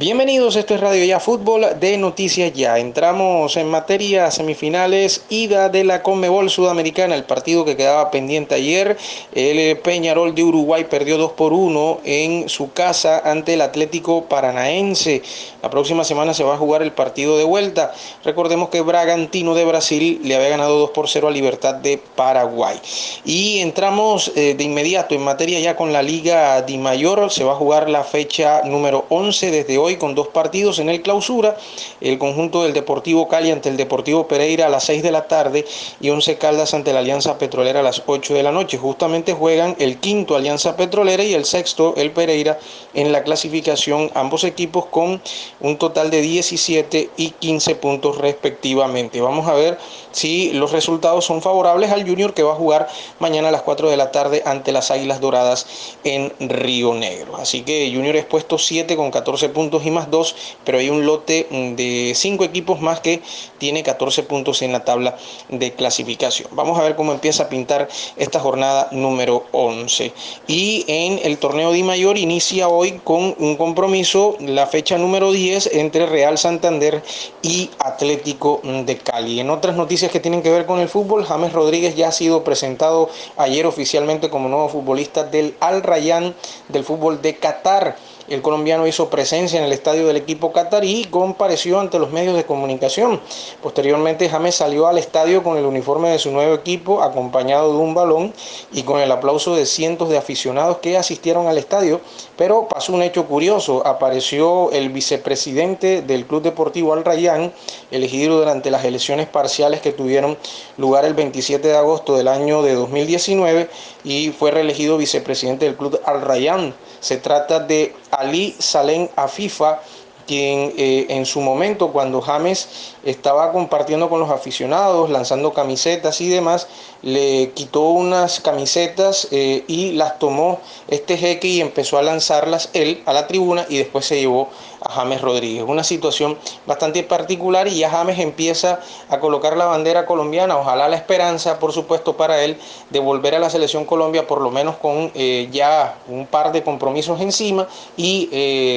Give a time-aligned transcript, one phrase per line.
[0.00, 2.78] Bienvenidos, esto es Radio Ya Fútbol de Noticias Ya.
[2.78, 8.96] Entramos en materia semifinales, ida de la Conmebol Sudamericana, el partido que quedaba pendiente ayer.
[9.34, 15.20] El Peñarol de Uruguay perdió 2 por 1 en su casa ante el Atlético Paranaense.
[15.64, 17.92] La próxima semana se va a jugar el partido de vuelta.
[18.24, 22.78] Recordemos que Bragantino de Brasil le había ganado 2 por 0 a Libertad de Paraguay.
[23.24, 27.32] Y entramos eh, de inmediato en materia ya con la Liga Di Mayor.
[27.32, 31.02] Se va a jugar la fecha número 11 desde hoy con dos partidos en el
[31.02, 31.56] clausura,
[32.00, 35.64] el conjunto del Deportivo Cali ante el Deportivo Pereira a las 6 de la tarde
[36.00, 38.78] y Once Caldas ante la Alianza Petrolera a las 8 de la noche.
[38.78, 42.58] Justamente juegan el quinto Alianza Petrolera y el sexto el Pereira
[42.94, 45.20] en la clasificación, ambos equipos con
[45.60, 49.20] un total de 17 y 15 puntos respectivamente.
[49.20, 49.78] Vamos a ver
[50.12, 53.90] si los resultados son favorables al Junior que va a jugar mañana a las 4
[53.90, 55.66] de la tarde ante las Águilas Doradas
[56.04, 57.36] en Río Negro.
[57.36, 61.06] Así que Junior es puesto 7 con 14 puntos y más 2, pero hay un
[61.06, 63.22] lote de 5 equipos más que
[63.58, 65.16] tiene 14 puntos en la tabla
[65.48, 66.48] de clasificación.
[66.52, 70.12] Vamos a ver cómo empieza a pintar esta jornada número 11.
[70.46, 75.70] Y en el torneo de Mayor inicia hoy con un compromiso, la fecha número 10
[75.74, 77.02] entre Real Santander
[77.42, 79.40] y Atlético de Cali.
[79.40, 82.44] En otras noticias que tienen que ver con el fútbol, James Rodríguez ya ha sido
[82.44, 86.34] presentado ayer oficialmente como nuevo futbolista del Al Rayyan
[86.68, 87.96] del fútbol de Qatar.
[88.28, 92.36] El colombiano hizo presencia en el estadio del equipo catarí y compareció ante los medios
[92.36, 93.20] de comunicación.
[93.62, 97.94] Posteriormente, James salió al estadio con el uniforme de su nuevo equipo, acompañado de un
[97.94, 98.34] balón
[98.70, 102.02] y con el aplauso de cientos de aficionados que asistieron al estadio.
[102.36, 103.86] Pero pasó un hecho curioso.
[103.86, 107.52] Apareció el vicepresidente del Club Deportivo Al Rayán,
[107.90, 110.36] elegido durante las elecciones parciales que tuvieron
[110.76, 113.70] lugar el 27 de agosto del año de 2019
[114.04, 116.74] y fue reelegido vicepresidente del Club Al Rayán.
[117.00, 119.80] Se trata de Ali Salem Afifa,
[120.26, 122.68] quien eh, en su momento cuando James
[123.02, 126.68] estaba compartiendo con los aficionados, lanzando camisetas y demás,
[127.00, 133.02] le quitó unas camisetas eh, y las tomó este jeque y empezó a lanzarlas él
[133.06, 134.50] a la tribuna y después se llevó
[134.80, 135.64] a James Rodríguez.
[135.66, 140.96] Una situación bastante particular y ya James empieza a colocar la bandera colombiana, ojalá la
[140.96, 142.58] esperanza, por supuesto, para él
[142.90, 146.62] de volver a la selección Colombia, por lo menos con eh, ya un par de
[146.62, 147.66] compromisos encima
[147.96, 148.28] y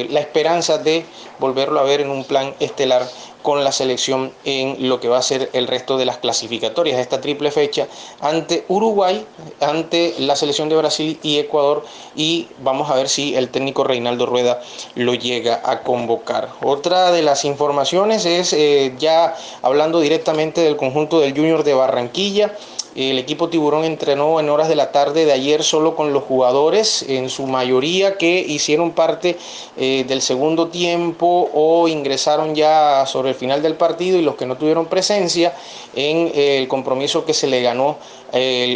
[0.10, 1.06] la esperanza de
[1.40, 3.08] volverlo a ver en un plan estelar
[3.42, 7.00] con la selección en lo que va a ser el resto de las clasificatorias.
[7.00, 7.88] Esta triple fecha
[8.20, 9.26] ante Uruguay,
[9.60, 11.86] ante la selección de Brasil y Ecuador
[12.16, 14.62] y vamos a ver si el técnico Reinaldo Rueda
[14.96, 16.50] lo llega a convocar.
[16.64, 22.56] Otra de las informaciones es eh, ya hablando directamente del conjunto del Junior de Barranquilla.
[22.96, 27.06] El equipo Tiburón entrenó en horas de la tarde de ayer solo con los jugadores,
[27.08, 29.38] en su mayoría que hicieron parte
[29.78, 34.46] eh, del segundo tiempo o ingresaron ya sobre el final del partido y los que
[34.46, 35.54] no tuvieron presencia
[35.96, 37.98] en eh, el compromiso que se le ganó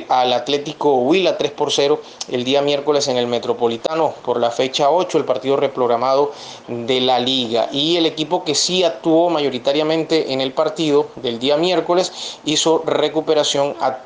[0.09, 4.89] al Atlético Huila 3 por 0 el día miércoles en el Metropolitano por la fecha
[4.89, 6.33] 8, el partido reprogramado
[6.67, 7.69] de la liga.
[7.71, 13.75] Y el equipo que sí actuó mayoritariamente en el partido del día miércoles hizo recuperación
[13.79, 14.04] a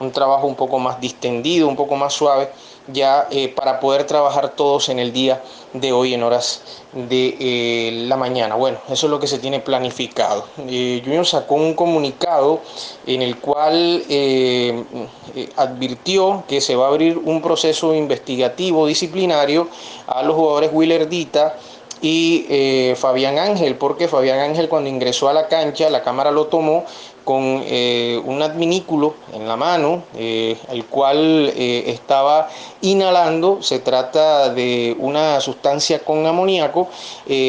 [0.00, 2.50] un trabajo un poco más distendido, un poco más suave,
[2.88, 5.42] ya eh, para poder trabajar todos en el día
[5.72, 8.54] de hoy en horas de eh, la mañana.
[8.54, 10.46] Bueno, eso es lo que se tiene planificado.
[10.68, 12.60] Eh, Junior sacó un comunicado
[13.06, 14.02] en el cual
[15.56, 19.68] advirtió que se va a abrir un proceso investigativo disciplinario
[20.06, 21.56] a los jugadores Willerdita
[22.00, 26.84] y Fabián Ángel, porque Fabián Ángel cuando ingresó a la cancha, la cámara lo tomó
[27.26, 32.48] con eh, un adminículo en la mano, eh, el cual eh, estaba
[32.82, 33.60] inhalando.
[33.62, 36.88] Se trata de una sustancia con amoníaco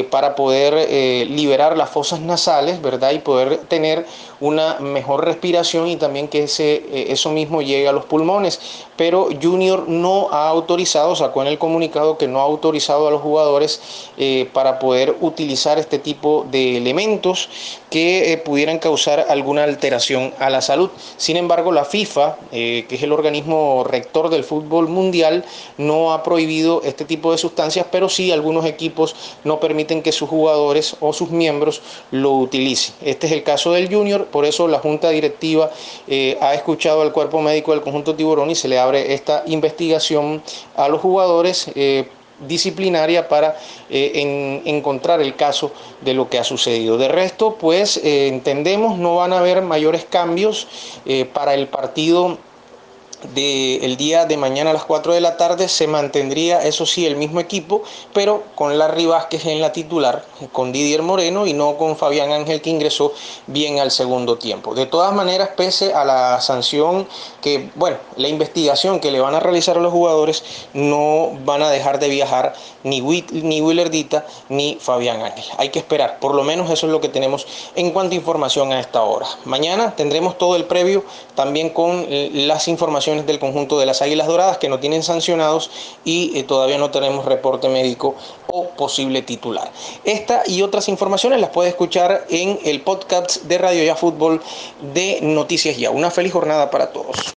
[0.10, 0.90] para poder
[1.30, 3.12] liberar las fosas nasales, ¿verdad?
[3.12, 4.08] Y poder tener
[4.40, 8.60] una mejor respiración y también que ese, eso mismo llegue a los pulmones.
[8.96, 13.22] Pero Junior no ha autorizado, sacó en el comunicado que no ha autorizado a los
[13.22, 13.80] jugadores
[14.54, 17.50] para poder utilizar este tipo de elementos
[17.92, 20.90] que pudieran causar alguna alteración a la salud.
[21.18, 25.46] Sin embargo, la FIFA, eh, que es el organismo rector del fútbol mundial,
[25.78, 30.30] no ha prohibido este tipo de sustancias, pero sí algunos equipos no permiten que sus
[30.30, 31.82] jugadores o sus miembros
[32.12, 32.96] lo utilicen.
[33.02, 35.72] Este es el caso del Junior, por eso la Junta Directiva
[36.08, 40.42] eh, ha escuchado al cuerpo médico del conjunto Tiburón y se le abre esta investigación
[40.76, 41.70] a los jugadores.
[41.76, 42.10] Eh,
[42.40, 43.58] disciplinaria para
[43.90, 46.98] eh, encontrar el caso de lo que ha sucedido.
[46.98, 50.68] De resto, pues eh, entendemos no van a haber mayores cambios
[51.06, 52.38] eh, para el partido
[53.34, 57.16] del día de mañana a las 4 de la tarde se mantendría, eso sí, el
[57.16, 57.82] mismo equipo,
[58.14, 62.62] pero con Larry Vázquez en la titular, con Didier Moreno y no con Fabián Ángel
[62.62, 63.14] que ingresó
[63.48, 64.76] bien al segundo tiempo.
[64.76, 67.08] De todas maneras, pese a la sanción
[67.42, 70.44] que, bueno, la investigación que le van a realizar a los jugadores,
[70.74, 72.54] no van a dejar de viajar
[72.84, 75.46] ni, ni Willardita ni Fabián Ángel.
[75.58, 78.72] Hay que esperar, por lo menos eso es lo que tenemos en cuanto a información
[78.72, 79.26] a esta hora.
[79.46, 81.04] Mañana tendremos todo el previo
[81.36, 85.72] también con las informaciones del conjunto de las Águilas Doradas que no tienen sancionados
[86.04, 88.16] y eh, todavía no tenemos reporte médico
[88.52, 89.72] o posible titular.
[90.04, 94.42] Esta y otras informaciones las puede escuchar en el podcast de Radio Ya Fútbol
[94.94, 95.90] de Noticias Ya.
[95.90, 97.36] Una feliz jornada para todos.